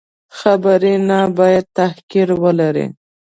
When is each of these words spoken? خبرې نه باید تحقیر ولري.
خبرې 0.39 0.93
نه 1.09 1.19
باید 1.37 1.65
تحقیر 1.77 2.27
ولري. 2.43 2.85